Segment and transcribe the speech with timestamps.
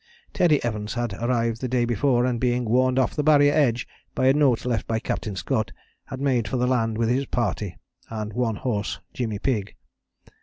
[0.33, 4.25] Teddy Evans had arrived the day before, and, being warned off the Barrier edge by
[4.25, 5.71] a note left by Captain Scott,
[6.05, 7.77] had made for the land with his party,
[8.09, 9.75] and one horse Jimmy Pigg.